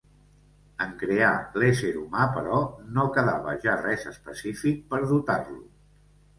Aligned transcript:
En 0.85 0.95
crear 1.01 1.33
l'ésser 1.63 1.91
humà, 1.99 2.25
però, 2.39 2.63
no 2.97 3.07
quedava 3.19 3.55
ja 3.69 3.79
res 3.85 4.09
específic 4.15 4.85
per 4.93 5.05
dotar-lo. 5.15 5.63